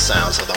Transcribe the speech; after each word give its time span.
sounds 0.00 0.38
of 0.38 0.49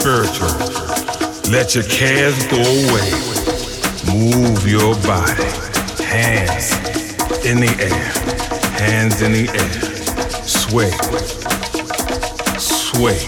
spiritual. 0.00 0.48
Let 1.50 1.74
your 1.74 1.84
cares 1.84 2.36
go 2.46 2.58
away. 2.58 3.10
Move 4.06 4.66
your 4.68 4.94
body. 5.02 5.42
Hands 6.04 6.72
in 7.44 7.60
the 7.60 7.74
air. 7.80 8.08
Hands 8.78 9.22
in 9.22 9.32
the 9.32 9.48
air. 9.48 9.72
Sway. 10.46 10.90
Sway. 12.58 13.18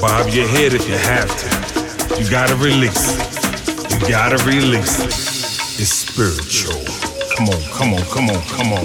Bob 0.00 0.28
your 0.30 0.48
head 0.48 0.72
if 0.72 0.88
you 0.88 0.96
have 0.96 1.28
to. 1.40 2.22
You 2.22 2.30
gotta 2.30 2.56
release. 2.56 3.16
You 3.90 4.00
gotta 4.08 4.42
release. 4.44 5.00
It's 5.78 5.90
spiritual. 5.90 6.80
Come 7.36 7.48
on, 7.48 7.62
come 7.72 7.94
on, 7.94 8.02
come 8.06 8.30
on, 8.30 8.42
come 8.56 8.72
on. 8.72 8.84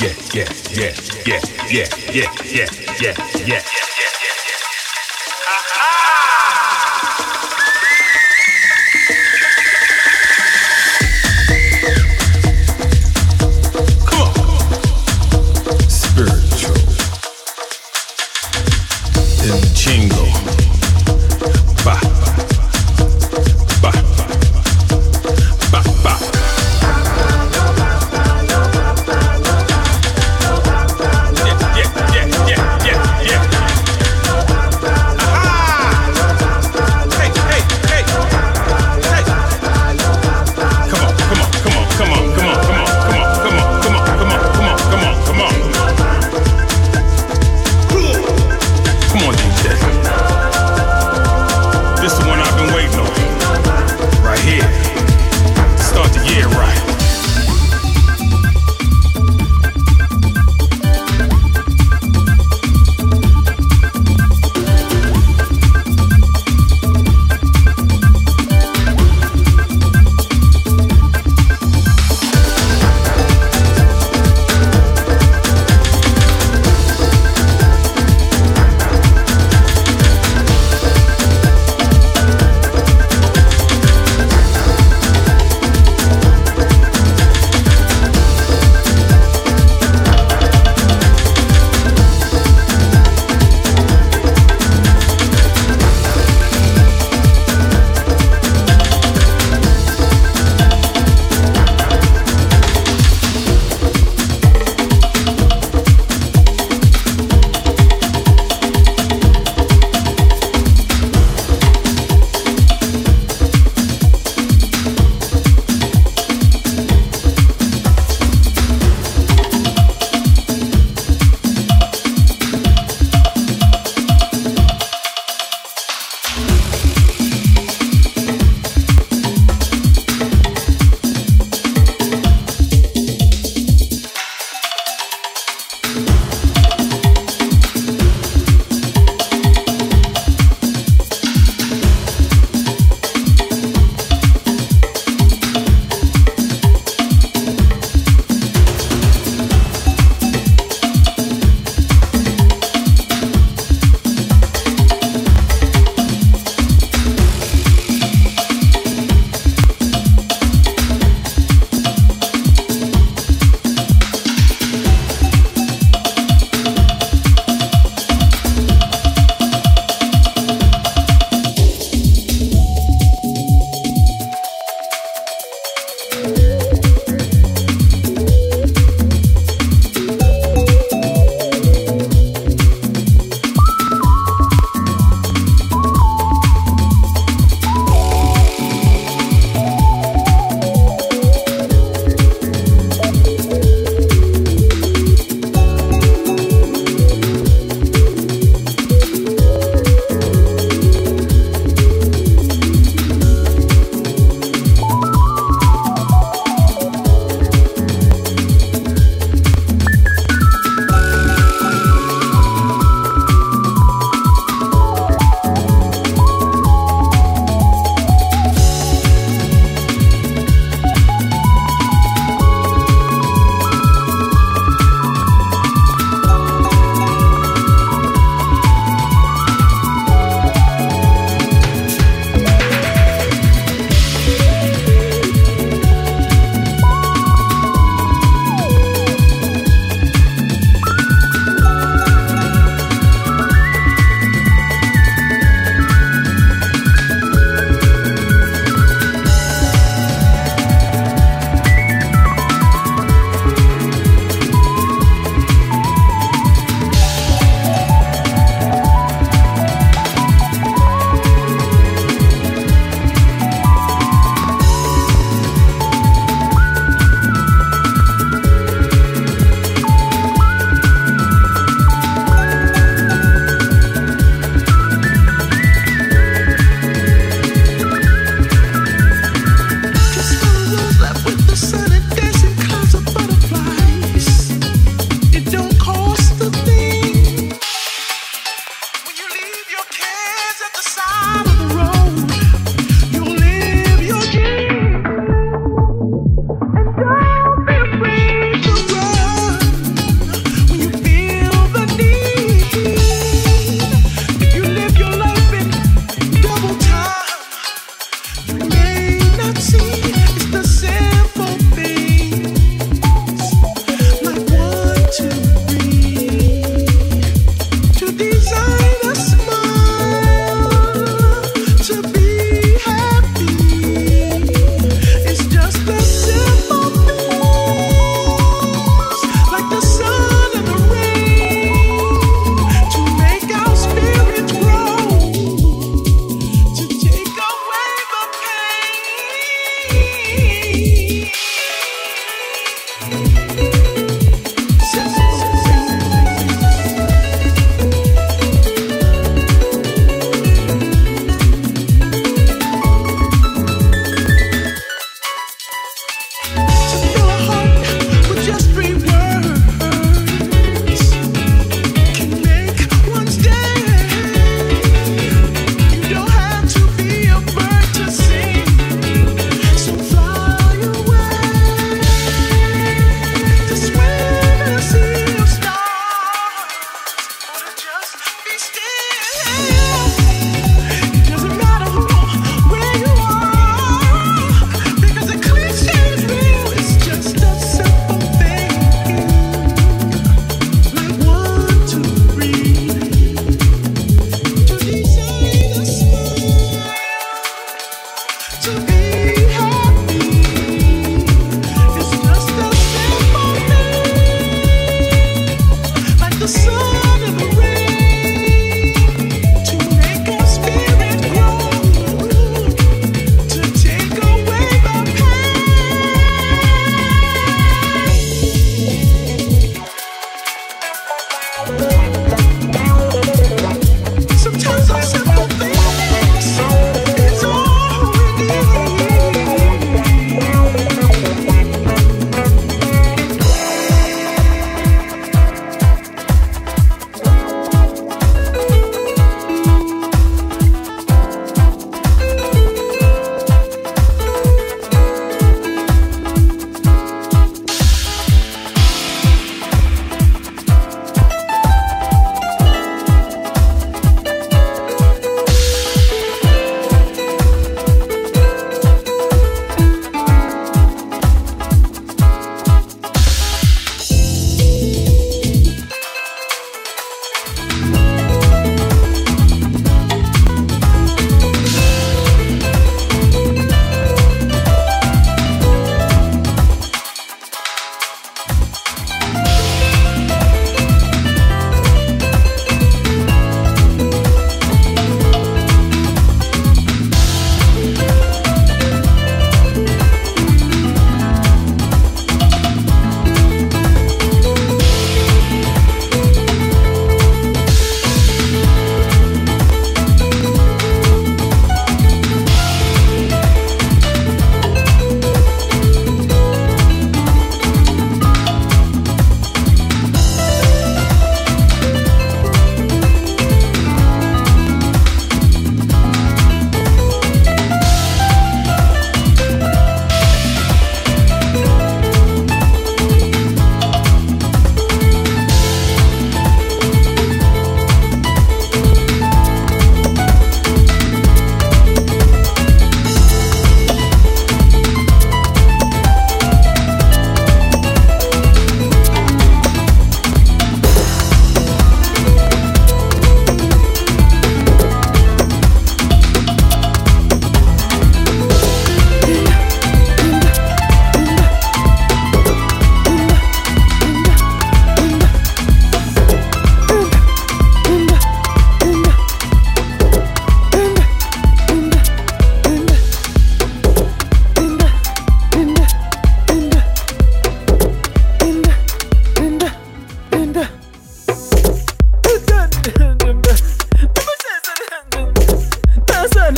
Yeah, 0.00 0.14
yeah, 0.32 0.48
yeah, 0.70 0.94
yeah, 1.26 1.40
yeah, 1.70 1.86
yeah, 2.10 2.30
yeah, 2.44 2.68
yeah, 3.00 3.46
yeah. 3.46 3.75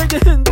Never 0.24 0.47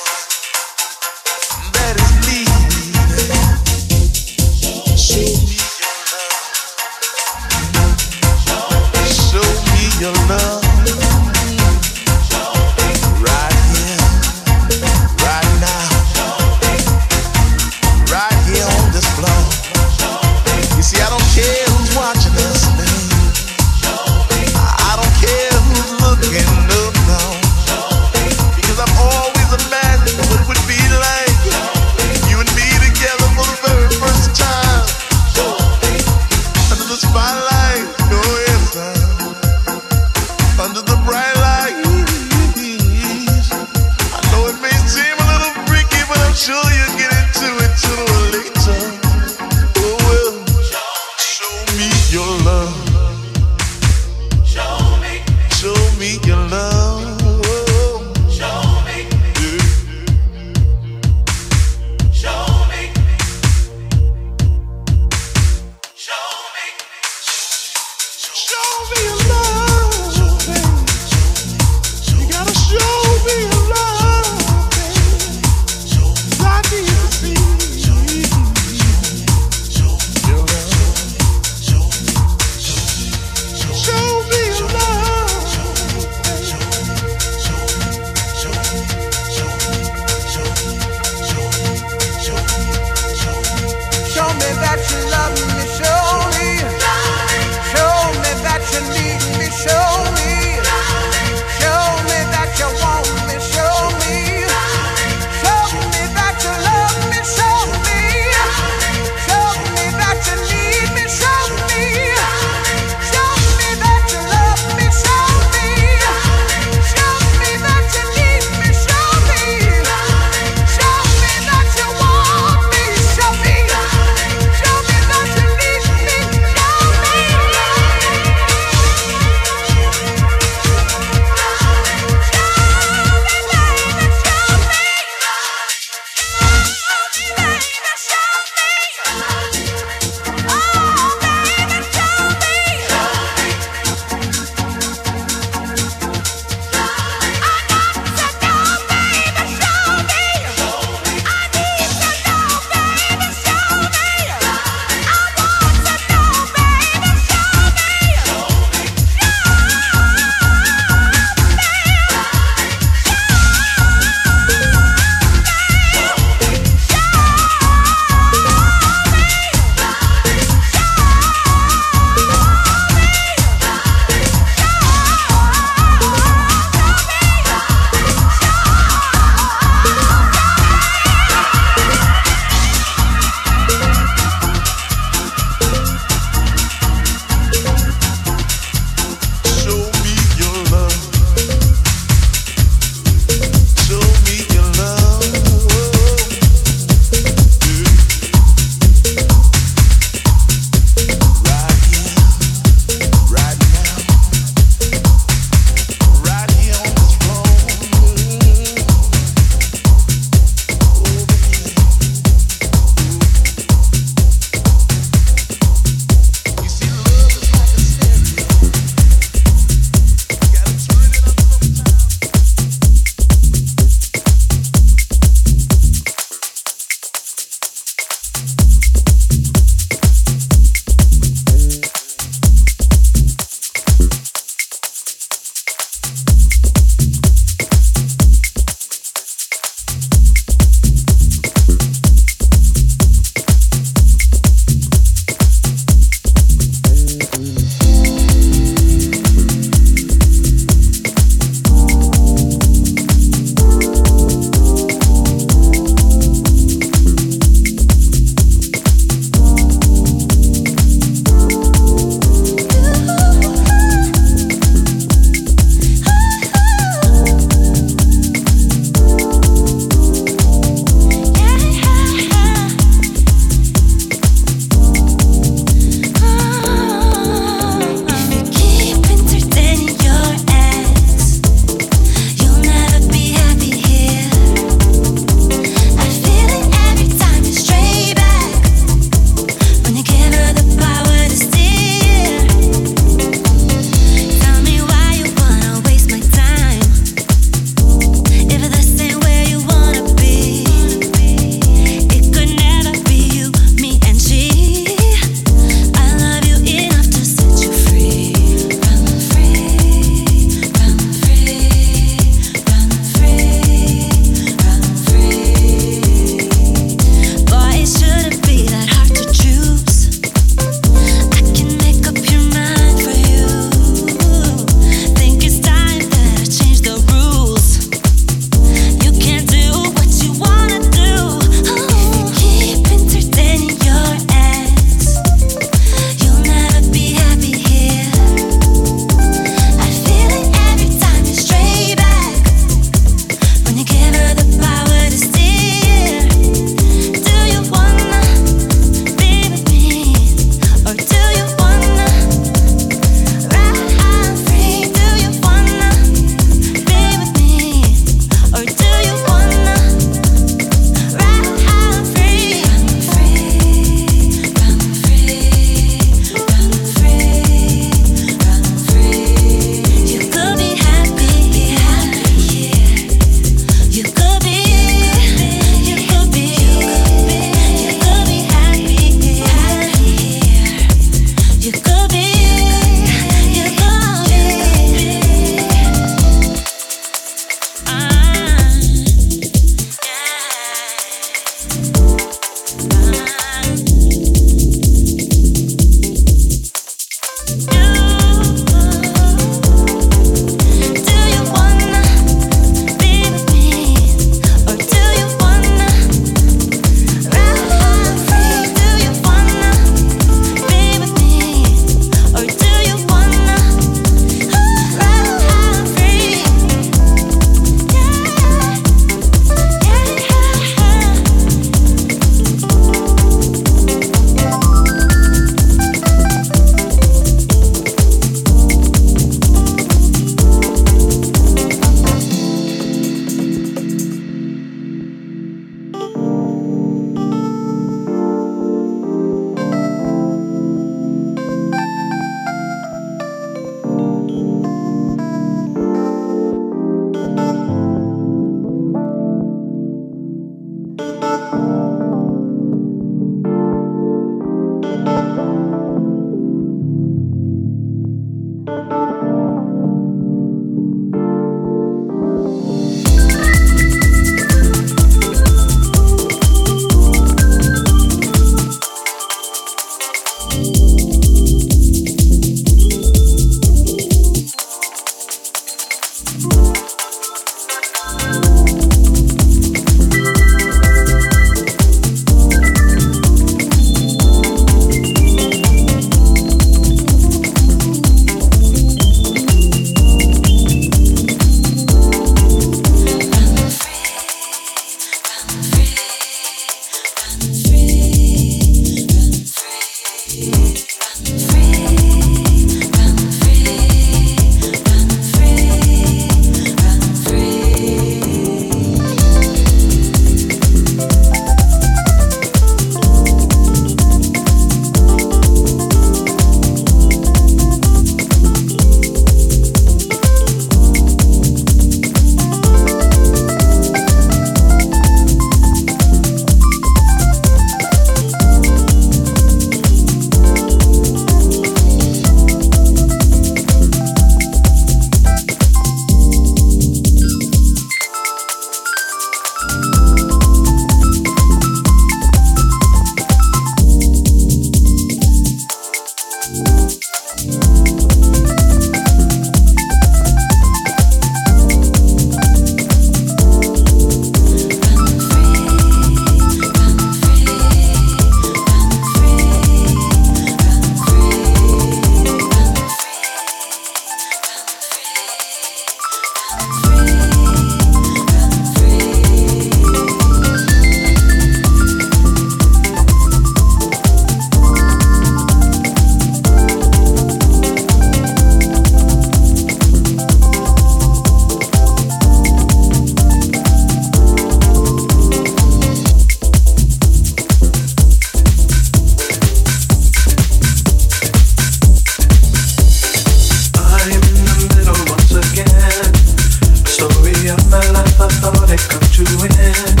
of 598.89 599.11
true 599.11 599.47
end. 599.59 600.00